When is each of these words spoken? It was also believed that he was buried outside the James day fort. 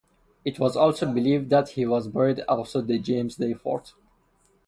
It 0.43 0.57
was 0.57 0.75
also 0.75 1.13
believed 1.13 1.51
that 1.51 1.69
he 1.69 1.85
was 1.85 2.07
buried 2.07 2.43
outside 2.49 2.87
the 2.87 2.97
James 2.97 3.35
day 3.35 3.53
fort. 3.53 3.93